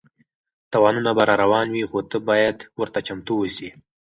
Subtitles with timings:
[0.71, 3.69] تاوانونه به راروان وي خو ته باید ورته چمتو اوسې.